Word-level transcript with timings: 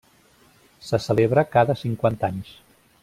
Se 0.87 0.99
celebra 1.03 1.43
cada 1.57 1.77
cinquanta 1.83 2.33
anys. 2.35 2.51